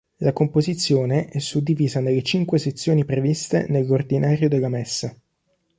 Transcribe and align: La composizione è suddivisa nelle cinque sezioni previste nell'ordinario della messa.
La 0.17 0.33
composizione 0.33 1.27
è 1.27 1.37
suddivisa 1.37 1.99
nelle 1.99 2.23
cinque 2.23 2.57
sezioni 2.57 3.05
previste 3.05 3.67
nell'ordinario 3.69 4.49
della 4.49 4.67
messa. 4.67 5.15